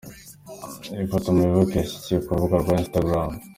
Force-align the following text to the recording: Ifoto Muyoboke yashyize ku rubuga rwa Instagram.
Ifoto 1.05 1.27
Muyoboke 1.35 1.75
yashyize 1.79 2.15
ku 2.23 2.29
rubuga 2.35 2.55
rwa 2.63 2.73
Instagram. 2.83 3.29